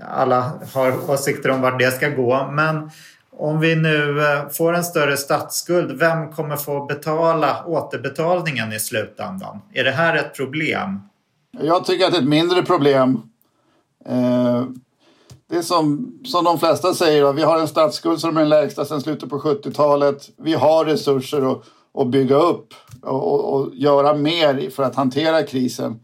[0.09, 2.49] alla har åsikter om vart det ska gå.
[2.51, 2.91] Men
[3.39, 9.61] om vi nu eh, får en större statsskuld, vem kommer få betala återbetalningen i slutändan?
[9.73, 10.99] Är det här ett problem?
[11.61, 13.21] Jag tycker att det är ett mindre problem.
[14.05, 14.63] Eh,
[15.49, 18.85] det är som, som de flesta säger, vi har en statsskuld som är den lägsta
[18.85, 20.29] sedan slutet på 70-talet.
[20.37, 21.61] Vi har resurser att,
[21.97, 25.99] att bygga upp och, och, göra mer för att hantera krisen.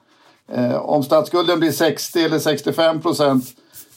[0.52, 3.46] Eh, om statsskulden blir 60 eller 65 procent,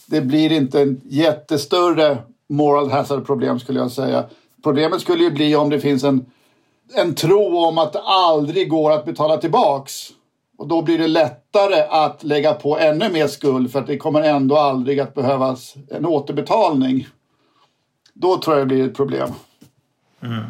[0.06, 4.24] det blir inte en jättestörre moral hazard problem skulle jag säga.
[4.62, 6.26] Problemet skulle ju bli om det finns en,
[6.94, 10.08] en tro om att det aldrig går att betala tillbaks.
[10.58, 14.22] Och då blir det lättare att lägga på ännu mer skuld för att det kommer
[14.22, 17.06] ändå aldrig att behövas en återbetalning.
[18.14, 19.28] Då tror jag det blir ett problem.
[20.22, 20.44] Mm.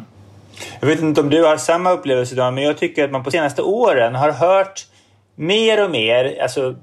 [0.79, 3.31] Jag vet inte om du har samma upplevelse idag, men jag tycker att man på
[3.31, 4.87] senaste åren har hört
[5.35, 6.75] mer och mer, alltså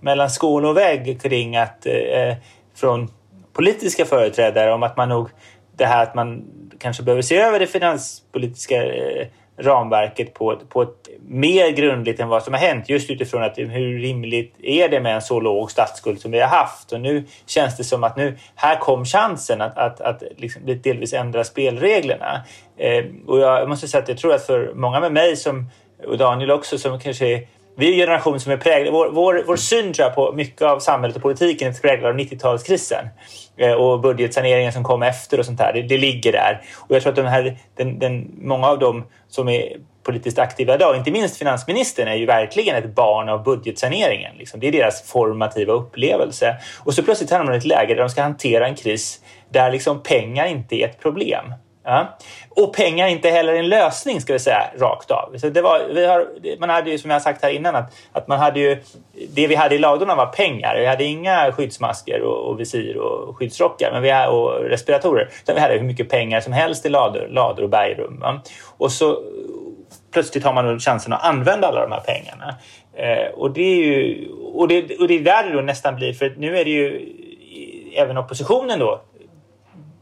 [0.00, 2.36] mellan skål och vägg kring att eh,
[2.74, 3.10] från
[3.58, 5.28] politiska företrädare om att man nog
[5.76, 6.44] det här att man
[6.78, 12.42] kanske behöver se över det finanspolitiska eh, ramverket på, på ett mer grundligt än vad
[12.42, 16.20] som har hänt just utifrån att hur rimligt är det med en så låg statsskuld
[16.20, 19.78] som vi har haft och nu känns det som att nu här kom chansen att,
[19.78, 22.44] att, att liksom delvis ändra spelreglerna.
[22.76, 25.70] Eh, och jag måste säga att jag tror att för många med mig som,
[26.06, 27.46] och Daniel också som kanske är
[27.78, 30.62] vi är en generation som är präglad, vår, vår, vår syn tror jag, på mycket
[30.62, 33.08] av samhället och politiken är präglad av 90-talskrisen
[33.56, 35.72] eh, och budgetsaneringen som kom efter och sånt där.
[35.72, 36.62] Det, det ligger där.
[36.76, 40.74] Och jag tror att de här, den, den, många av dem som är politiskt aktiva
[40.74, 44.36] idag, inte minst finansministern, är ju verkligen ett barn av budgetsaneringen.
[44.38, 44.60] Liksom.
[44.60, 46.56] Det är deras formativa upplevelse.
[46.84, 49.70] Och så plötsligt hamnar de i ett läge där de ska hantera en kris där
[49.70, 51.44] liksom pengar inte är ett problem.
[51.88, 52.16] Ja.
[52.50, 55.38] Och pengar är inte heller en lösning ska vi säga rakt av.
[55.38, 56.26] Så det var, vi har,
[56.60, 58.82] man hade ju som jag sagt här innan att, att man hade ju,
[59.34, 60.76] det vi hade i ladorna var pengar.
[60.80, 65.28] Vi hade inga skyddsmasker och, och visir och skyddsrockar men vi hade, och respiratorer.
[65.42, 68.18] Utan vi hade hur mycket pengar som helst i lador, lador och bergrum.
[68.20, 68.42] Va?
[68.78, 69.22] Och så
[70.12, 72.54] plötsligt har man chansen att använda alla de här pengarna.
[72.94, 76.12] Eh, och, det är ju, och, det, och det är där det då nästan blir,
[76.12, 77.14] för nu är det ju
[77.94, 79.00] även oppositionen då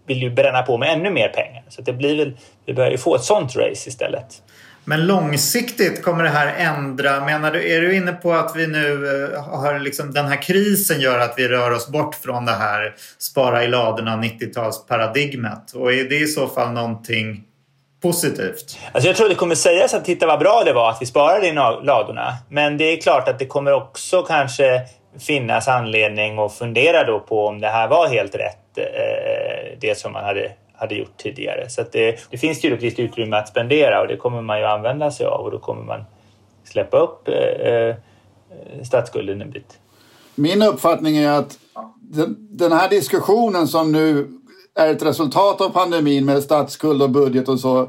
[0.07, 1.65] vill ju bränna på med ännu mer pengar.
[1.69, 4.43] Så det blir väl, vi börjar ju få ett sånt race istället.
[4.89, 7.25] Men långsiktigt kommer det här ändra?
[7.25, 11.01] Menar du, är du inne på att vi nu eh, har liksom, den här krisen
[11.01, 15.75] gör att vi rör oss bort från det här spara i ladorna 90-talsparadigmet?
[15.75, 17.45] Och är det i så fall någonting
[18.03, 18.79] positivt?
[18.93, 21.49] Alltså jag tror det kommer sägas att titta vad bra det var att vi sparade
[21.49, 22.33] i ladorna.
[22.49, 24.83] Men det är klart att det kommer också kanske
[25.19, 28.79] finnas anledning att fundera då på om det här var helt rätt.
[28.79, 31.69] Eh, det som man hade, hade gjort tidigare.
[31.69, 34.65] Så det, det finns ju ett visst utrymme att spendera och det kommer man ju
[34.65, 36.05] använda sig av och då kommer man
[36.65, 37.95] släppa upp eh, eh
[38.85, 39.79] statsskulden en bit.
[40.35, 41.59] Min uppfattning är att
[42.39, 44.29] den här diskussionen som nu
[44.75, 47.89] är ett resultat av pandemin med statsskuld och budget och så.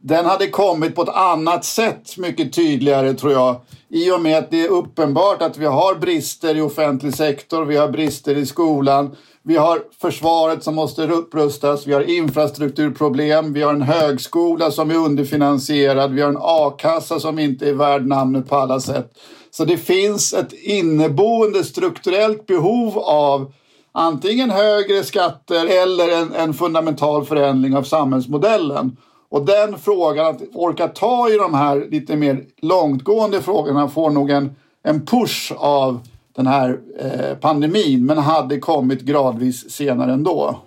[0.00, 3.56] Den hade kommit på ett annat sätt mycket tydligare tror jag.
[3.88, 7.76] I och med att det är uppenbart att vi har brister i offentlig sektor, vi
[7.76, 13.74] har brister i skolan, vi har försvaret som måste upprustas, vi har infrastrukturproblem, vi har
[13.74, 18.56] en högskola som är underfinansierad, vi har en a-kassa som inte är värd namnet på
[18.56, 19.12] alla sätt.
[19.50, 23.52] Så det finns ett inneboende strukturellt behov av
[23.92, 28.96] antingen högre skatter eller en, en fundamental förändring av samhällsmodellen.
[29.30, 34.30] Och den frågan, att orka ta i de här lite mer långtgående frågorna får nog
[34.30, 36.00] en, en push av
[36.36, 40.58] den här eh, pandemin men hade kommit gradvis senare ändå.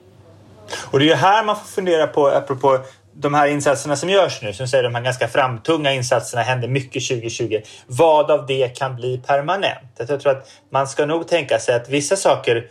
[0.92, 2.80] Och det är ju här man får fundera på, apropå
[3.14, 7.08] de här insatserna som görs nu, som säger de här ganska framtunga insatserna händer mycket
[7.08, 7.62] 2020.
[7.88, 9.90] Vad av det kan bli permanent?
[9.98, 12.68] Jag tror att man ska nog tänka sig att vissa saker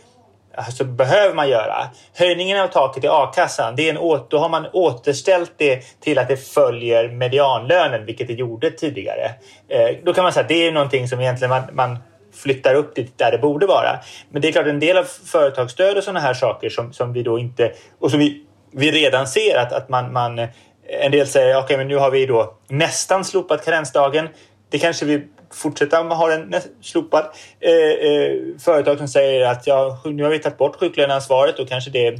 [0.55, 1.89] alltså behöver man göra.
[2.13, 6.27] Höjningen av taket i a-kassan, det är en då har man återställt det till att
[6.27, 9.31] det följer medianlönen, vilket det gjorde tidigare.
[9.69, 11.97] Eh, då kan man säga att det är någonting som egentligen man, man
[12.33, 13.99] flyttar upp dit där det borde vara.
[14.29, 17.23] Men det är klart en del av företagsstöd och sådana här saker som, som vi
[17.23, 20.47] då inte och som vi, vi redan ser att, att man, man
[20.91, 24.29] en del säger okej okay, men nu har vi då nästan slopat karensdagen.
[24.69, 27.25] Det kanske vi fortsätta ha den slopad.
[27.59, 31.91] Eh, eh, företag som säger att ja, nu har vi tagit bort sjuklöneansvaret och kanske
[31.91, 32.19] det,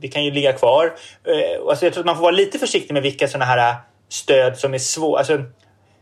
[0.00, 0.92] det kan ju ligga kvar.
[1.24, 3.74] Eh, alltså jag tror att man får vara lite försiktig med vilka sådana här
[4.08, 5.18] stöd som är svåra.
[5.18, 5.42] Alltså,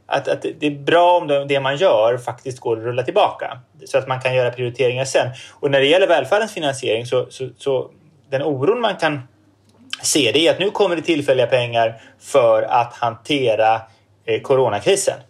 [0.06, 3.98] att, att det är bra om det man gör faktiskt går att rulla tillbaka så
[3.98, 5.28] att man kan göra prioriteringar sen.
[5.52, 7.90] Och när det gäller välfärdens finansiering så, så, så
[8.30, 9.22] den oron man kan
[10.02, 13.80] se det är att nu kommer det tillfälliga pengar för att hantera
[14.24, 15.20] eh, coronakrisen.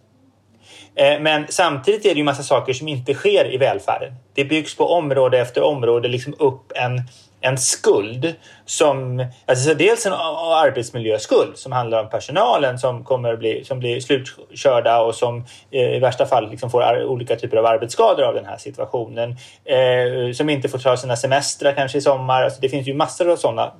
[0.95, 4.13] Eh, men samtidigt är det ju massa saker som inte sker i välfärden.
[4.33, 7.01] Det byggs på område efter område liksom upp en,
[7.41, 8.33] en skuld
[8.65, 15.01] som alltså dels en arbetsmiljöskuld som handlar om personalen som kommer bli, som blir slutkörda
[15.01, 18.57] och som eh, i värsta fall liksom får olika typer av arbetsskador av den här
[18.57, 19.35] situationen.
[19.65, 22.43] Eh, som inte får ta sina semestrar kanske i sommar.
[22.43, 23.71] Alltså det finns ju massor av sådana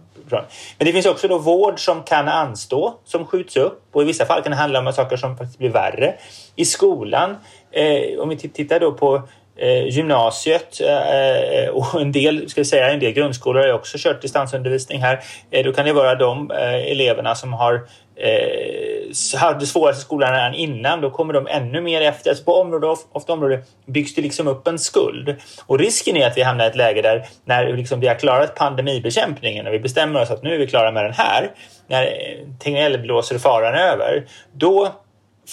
[0.77, 4.25] men det finns också då vård som kan anstå, som skjuts upp och i vissa
[4.25, 6.13] fall kan det handla om saker som faktiskt blir värre.
[6.55, 7.35] I skolan,
[7.71, 9.21] eh, om vi tittar då på
[9.57, 14.21] eh, gymnasiet eh, och en del, ska jag säga, en del grundskolor har också kört
[14.21, 15.19] distansundervisning här.
[15.51, 17.87] Eh, då kan det vara de eh, eleverna som har
[18.21, 22.29] eh, hade svåraste skolan redan innan, då kommer de ännu mer efter.
[22.29, 25.35] Alltså på område efter område byggs det liksom upp en skuld.
[25.65, 28.55] Och risken är att vi hamnar i ett läge där när liksom vi har klarat
[28.55, 31.51] pandemibekämpningen och vi bestämmer oss att nu är vi klara med den här,
[31.87, 34.91] när eh, Tegnell blåser faran över, då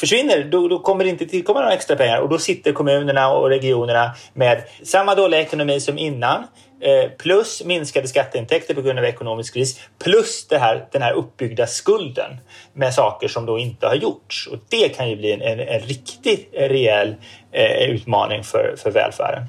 [0.00, 3.48] försvinner, då, då kommer det inte tillkomma några extra pengar och då sitter kommunerna och
[3.48, 6.44] regionerna med samma dåliga ekonomi som innan
[6.80, 11.66] eh, plus minskade skatteintäkter på grund av ekonomisk kris plus det här, den här uppbyggda
[11.66, 12.36] skulden
[12.74, 14.46] med saker som då inte har gjorts.
[14.46, 17.14] Och det kan ju bli en, en, en riktigt rejäl
[17.52, 19.42] eh, utmaning för, för välfärden.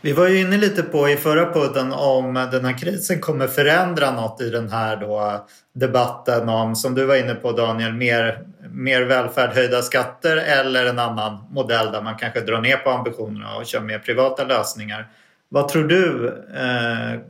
[0.00, 4.10] Vi var ju inne lite på i förra podden om den här krisen kommer förändra
[4.10, 8.38] något i den här då debatten om, som du var inne på Daniel, mer
[8.72, 13.56] mer välfärd, höjda skatter eller en annan modell där man kanske drar ner på ambitionerna
[13.56, 15.08] och kör mer privata lösningar.
[15.48, 17.20] Vad tror du eh,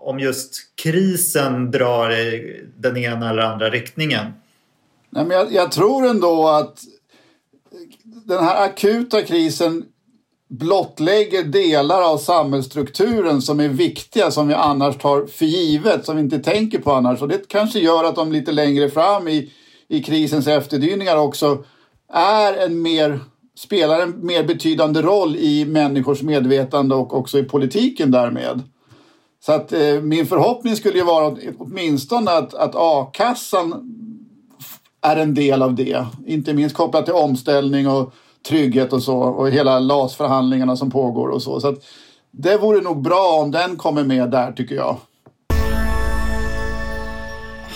[0.00, 4.26] om just krisen drar i den ena eller andra riktningen?
[5.10, 6.78] Nej, men jag, jag tror ändå att
[8.24, 9.84] den här akuta krisen
[10.48, 16.22] blottlägger delar av samhällsstrukturen som är viktiga, som vi annars tar för givet, som vi
[16.22, 17.22] inte tänker på annars.
[17.22, 19.52] Och det kanske gör att de lite längre fram i,
[19.88, 21.64] i krisens efterdyningar också
[22.12, 23.20] är en mer,
[23.58, 28.62] spelar en mer betydande roll i människors medvetande och också i politiken därmed.
[29.46, 33.92] Så att eh, min förhoppning skulle ju vara åtminstone att, att a-kassan
[35.00, 36.06] är en del av det.
[36.26, 38.14] Inte minst kopplat till omställning och
[38.48, 41.60] trygghet och så och hela LAS-förhandlingarna som pågår och så.
[41.60, 41.84] så att
[42.30, 44.96] det vore nog bra om den kommer med där tycker jag.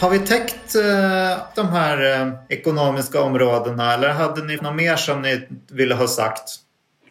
[0.01, 5.23] Har vi täckt eh, de här eh, ekonomiska områdena eller hade ni något mer som
[5.23, 6.55] ni ville ha sagt?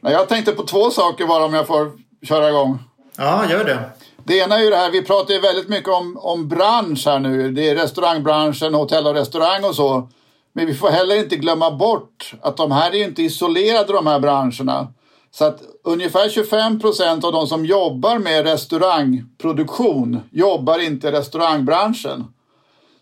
[0.02, 1.91] Jag tänkte på två saker bara om jag får
[2.23, 2.80] köra igång.
[3.17, 3.80] Ja, gör det.
[4.23, 7.19] Det ena är ju det här, vi pratar ju väldigt mycket om, om bransch här
[7.19, 7.52] nu.
[7.52, 10.10] Det är restaurangbranschen, hotell och restaurang och så.
[10.54, 14.08] Men vi får heller inte glömma bort att de här är ju inte isolerade de
[14.08, 14.88] här branscherna.
[15.32, 22.25] Så att ungefär 25 procent av de som jobbar med restaurangproduktion jobbar inte i restaurangbranschen.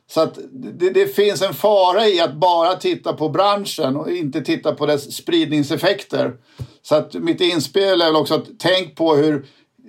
[0.09, 4.41] Så att det, det, finns en fara i att bara titta på branschen och inte
[4.41, 6.33] titta på dess spridningseffekter.
[6.81, 9.45] Så att mitt inspel är väl också att tänk på hur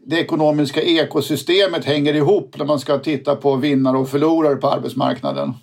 [0.07, 5.55] det ekonomiska ekosystemet hänger ihop när man ska titta på vinnare och förlorare på arbetsmarknaden.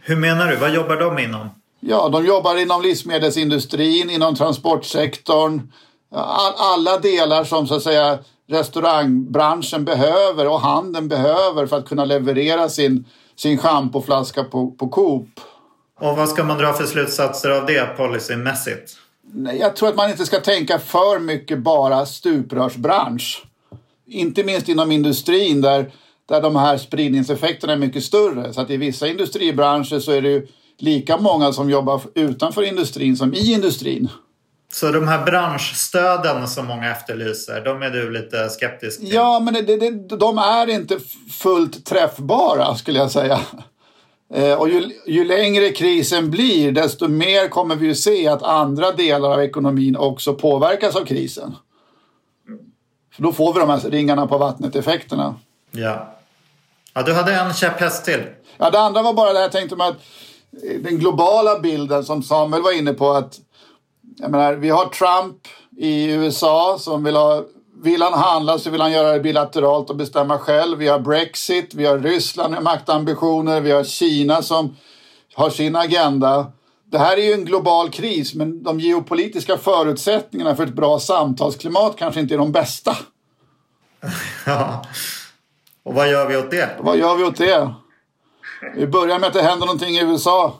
[0.00, 0.56] Hur menar du?
[0.56, 1.48] Vad jobbar de inom?
[1.80, 5.72] Ja, de jobbar inom livsmedelsindustrin, inom transportsektorn.
[6.12, 12.04] All, alla delar som så att säga restaurangbranschen behöver och handeln behöver för att kunna
[12.04, 13.04] leverera sin,
[13.36, 15.28] sin schampoflaska på, på Coop.
[16.00, 18.96] Och vad ska man dra för slutsatser av det policymässigt?
[19.60, 23.44] Jag tror att man inte ska tänka för mycket bara stuprörsbransch.
[24.06, 25.90] Inte minst inom industrin där
[26.28, 28.52] där de här spridningseffekterna är mycket större.
[28.52, 30.46] Så att i vissa industribranscher så är det ju
[30.78, 34.08] lika många som jobbar utanför industrin som i industrin.
[34.72, 39.12] Så de här branschstöden som många efterlyser, de är du lite skeptisk till?
[39.12, 40.98] Ja, men det, det, de är inte
[41.30, 43.40] fullt träffbara skulle jag säga.
[44.34, 48.92] Eh, och ju, ju, längre krisen blir, desto mer kommer vi att se att andra
[48.92, 51.56] delar av ekonomin också påverkas av krisen.
[53.14, 55.34] För då får vi de här ringarna på vattnet-effekterna.
[55.70, 56.14] Ja.
[56.94, 58.22] Ja, du hade en käpphäst till.
[58.56, 59.96] Ja, det andra var bara det jag tänkte med att
[60.62, 63.40] eh, den globala bilden som Samuel var inne på att
[64.18, 65.36] jag menar, vi har Trump
[65.76, 67.44] i USA som vill ha
[67.82, 70.78] vill han handla så vill han göra det bilateralt och bestämma själv.
[70.78, 74.76] Vi har Brexit, vi har Ryssland med maktambitioner, vi har Kina som
[75.34, 76.52] har sin agenda.
[76.84, 81.96] Det här är ju en global kris men de geopolitiska förutsättningarna för ett bra samtalsklimat
[81.96, 82.96] kanske inte är de bästa.
[84.46, 84.84] Ja,
[85.82, 86.76] och vad gör vi åt det?
[86.80, 87.74] Vad gör vi åt det?
[88.74, 90.54] Vi börjar med att det händer någonting i USA.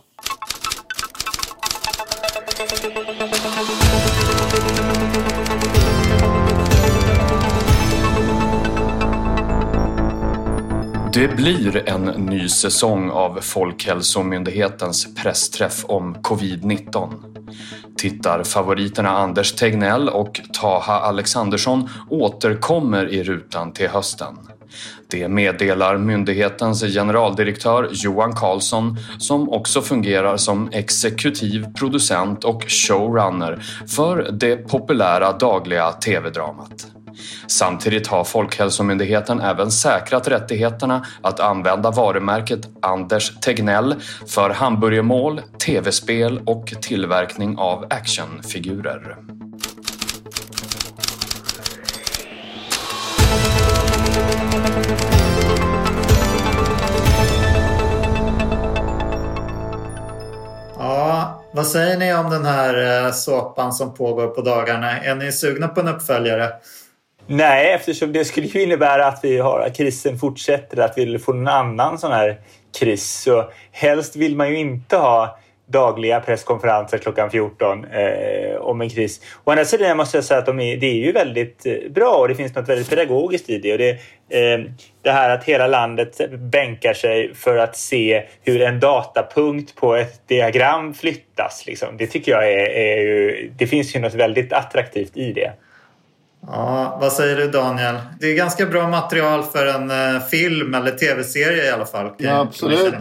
[11.19, 17.13] Det blir en ny säsong av Folkhälsomyndighetens pressträff om covid-19.
[17.97, 24.37] Tittarfavoriterna Anders Tegnell och Taha Alexandersson återkommer i rutan till hösten.
[25.11, 33.63] Det meddelar myndighetens generaldirektör Johan Carlsson som också fungerar som exekutiv producent och showrunner
[33.97, 36.98] för det populära dagliga tv-dramat.
[37.47, 43.95] Samtidigt har Folkhälsomyndigheten även säkrat rättigheterna att använda varumärket Anders Tegnell
[44.27, 49.17] för hamburgermål, tv-spel och tillverkning av actionfigurer.
[60.79, 64.99] Ja, vad säger ni om den här eh, såpan som pågår på dagarna?
[64.99, 66.53] Är ni sugna på en uppföljare?
[67.31, 71.37] Nej, eftersom det skulle ju innebära att vi har att krisen fortsätter, att vi får
[71.37, 72.41] en annan sån här
[72.79, 73.23] kris.
[73.23, 79.21] Så helst vill man ju inte ha dagliga presskonferenser klockan 14 eh, om en kris.
[79.45, 82.11] Å andra sidan måste jag säga att de är, det är ju väldigt eh, bra
[82.11, 83.73] och det finns något väldigt pedagogiskt i det.
[83.73, 83.91] Och det,
[84.29, 84.61] eh,
[85.03, 90.29] det här att hela landet bänkar sig för att se hur en datapunkt på ett
[90.29, 91.67] diagram flyttas.
[91.67, 91.97] Liksom.
[91.97, 95.53] Det tycker jag är, är ju, det finns ju något väldigt attraktivt i det.
[96.51, 97.95] Ja, vad säger du Daniel?
[98.21, 102.11] Det är ganska bra material för en uh, film eller tv-serie i alla fall.
[102.19, 102.95] Ja, absolut.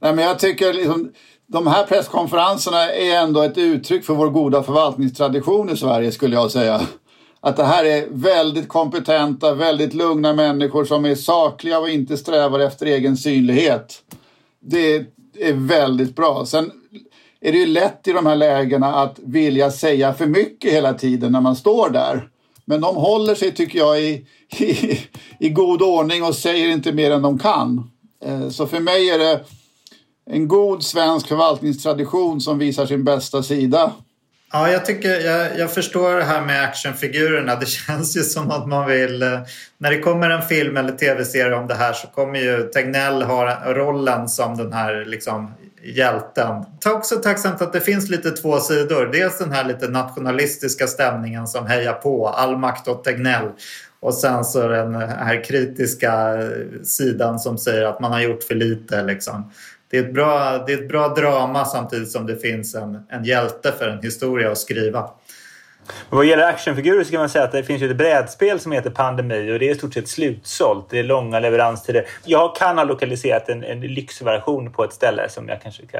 [0.00, 1.12] Nej, men jag tycker liksom,
[1.46, 6.50] de här presskonferenserna är ändå ett uttryck för vår goda förvaltningstradition i Sverige skulle jag
[6.50, 6.80] säga.
[7.40, 12.60] Att det här är väldigt kompetenta, väldigt lugna människor som är sakliga och inte strävar
[12.60, 14.02] efter egen synlighet.
[14.60, 14.96] Det
[15.40, 16.46] är väldigt bra.
[16.46, 16.70] Sen
[17.40, 21.32] är det ju lätt i de här lägena att vilja säga för mycket hela tiden
[21.32, 22.28] när man står där.
[22.66, 24.26] Men de håller sig, tycker jag, i,
[24.58, 25.00] i,
[25.38, 27.90] i god ordning och säger inte mer än de kan.
[28.24, 29.40] Eh, så för mig är det
[30.30, 33.92] en god svensk förvaltningstradition som visar sin bästa sida.
[34.52, 37.56] Ja, jag, tycker, jag, jag förstår det här med actionfigurerna.
[37.56, 39.22] Det känns ju som att man vill...
[39.22, 39.40] Eh,
[39.78, 43.74] när det kommer en film eller tv-serie om det här så kommer ju Tegnell ha
[43.74, 45.54] rollen som den här liksom,
[45.94, 46.64] hjälten.
[46.82, 49.06] Det är också tacksamt att det finns lite två sidor.
[49.12, 53.50] Dels den här lite nationalistiska stämningen som hejar på all makt åt Tegnell.
[54.00, 56.48] Och sen så den här kritiska eh,
[56.82, 59.02] sidan som säger att man har gjort för lite.
[59.02, 59.52] Liksom.
[59.90, 63.24] Det, är ett bra, det är ett bra drama samtidigt som det finns en, en
[63.24, 65.10] hjälte för en historia att skriva.
[66.10, 68.90] Vad gäller actionfigurer så kan man säga att det finns ju ett brädspel som heter
[68.90, 70.86] Pandemi och det är i stort sett slutsålt.
[70.90, 72.06] Det är långa leveranstider.
[72.24, 75.98] Jag kan ha lokaliserat en, en lyxversion på ett ställe som jag kanske ska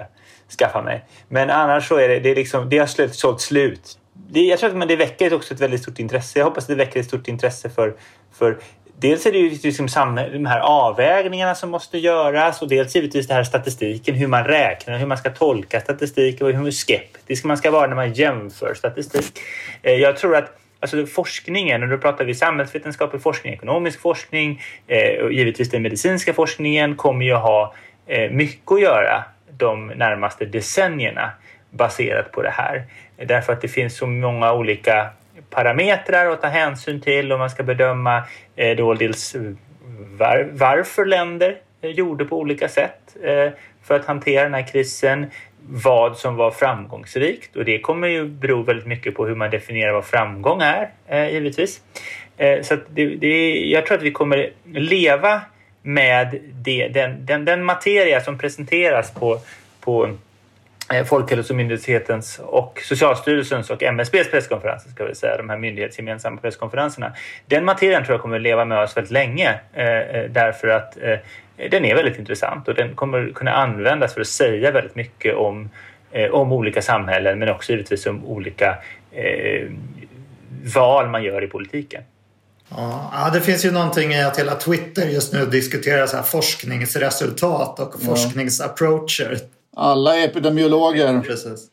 [0.58, 1.04] skaffa mig.
[1.28, 3.98] Men annars så är det, det, är liksom, det har slutsålt slut.
[4.12, 6.38] Det, jag tror att det väcker också ett väldigt stort intresse.
[6.38, 7.94] Jag hoppas att det väcker ett stort intresse för,
[8.32, 8.58] för
[8.98, 13.34] Dels är det ju liksom de här avvägningarna som måste göras och dels givetvis det
[13.34, 17.70] här statistiken, hur man räknar, hur man ska tolka statistik och hur skeptisk man ska
[17.70, 19.38] vara när man jämför statistik.
[19.82, 25.24] Eh, jag tror att alltså forskningen, och då pratar vi samhällsvetenskaplig forskning, ekonomisk forskning eh,
[25.24, 27.74] och givetvis den medicinska forskningen kommer ju ha
[28.06, 31.30] eh, mycket att göra de närmaste decennierna
[31.70, 32.84] baserat på det här.
[33.16, 35.10] Därför att det finns så många olika
[35.50, 38.22] parametrar att ta hänsyn till och man ska bedöma
[38.56, 39.42] eh, då dels eh,
[40.18, 43.48] var, varför länder eh, gjorde på olika sätt eh,
[43.82, 45.26] för att hantera den här krisen,
[45.68, 49.92] vad som var framgångsrikt och det kommer ju bero väldigt mycket på hur man definierar
[49.92, 51.80] vad framgång är eh, givetvis.
[52.62, 55.40] Så det, det, jag tror att vi kommer leva
[55.82, 59.38] med det, den, den, den materia som presenteras på,
[59.80, 60.16] på
[61.06, 67.12] Folkhälsomyndighetens och Socialstyrelsens och MSBs presskonferenser, ska vi säga, de här myndighetsgemensamma presskonferenserna.
[67.46, 71.18] Den materien tror jag kommer leva med oss väldigt länge eh, eh, därför att eh,
[71.70, 75.70] den är väldigt intressant och den kommer kunna användas för att säga väldigt mycket om,
[76.12, 78.78] eh, om olika samhällen men också givetvis om olika
[79.12, 79.68] eh,
[80.74, 82.02] val man gör i politiken.
[82.68, 87.80] Ja, det finns ju någonting i att hela Twitter just nu diskuterar så här forskningsresultat
[87.80, 89.38] och forskningsapproacher.
[89.76, 91.20] Alla epidemiologer.
[91.20, 91.66] Precis.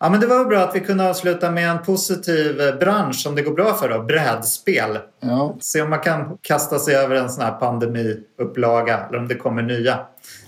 [0.00, 3.34] Ja, men det var bra att vi kunde avsluta med en positiv eh, bransch som
[3.34, 3.88] det går bra för.
[3.88, 4.98] Då, brädspel.
[5.20, 5.56] Ja.
[5.60, 9.62] Se om man kan kasta sig över en sån här pandemiupplaga eller om det kommer
[9.62, 9.98] nya.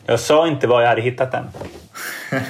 [0.07, 1.45] Jag sa inte var jag hade hittat den.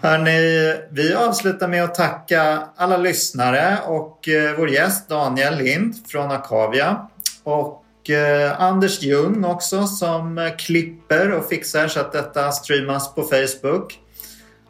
[0.00, 6.30] Hörrni, vi avslutar med att tacka alla lyssnare och eh, vår gäst Daniel Lind från
[6.30, 7.06] Akavia.
[7.44, 13.98] Och eh, Anders Ljung också som klipper och fixar så att detta streamas på Facebook.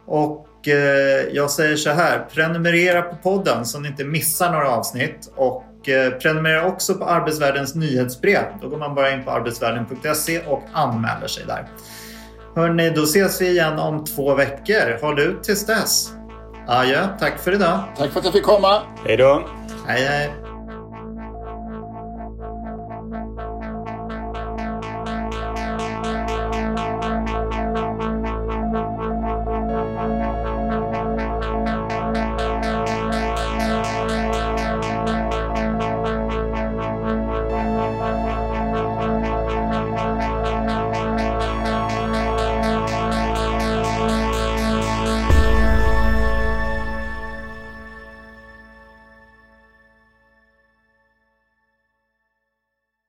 [0.06, 5.32] Och eh, jag säger så här, prenumerera på podden så ni inte missar några avsnitt.
[5.36, 8.44] Och eh, prenumerera också på Arbetsvärldens nyhetsbrev.
[8.62, 11.68] Då går man bara in på arbetsvärlden.se och anmäler sig där.
[12.56, 15.00] Hörni, då ses vi igen om två veckor.
[15.00, 16.12] Håll ut tills dess.
[16.68, 17.80] Adjö, tack för idag.
[17.98, 18.82] Tack för att jag fick komma.
[19.04, 19.48] Hej då.
[19.86, 20.43] Hej, hej.